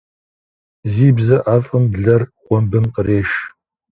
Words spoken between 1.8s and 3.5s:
блэр гъуэмбым къреш.